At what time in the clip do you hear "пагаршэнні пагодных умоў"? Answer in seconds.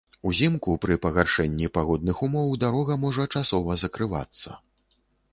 1.03-2.49